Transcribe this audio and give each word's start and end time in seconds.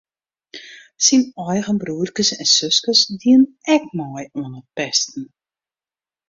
Syn 1.07 1.23
eigen 1.51 1.77
broerkes 1.83 2.29
en 2.41 2.49
suskes 2.57 3.01
dienen 3.25 3.45
ek 3.75 3.85
mei 4.01 4.23
oan 4.41 4.57
it 4.61 4.67
pesten. 4.81 5.23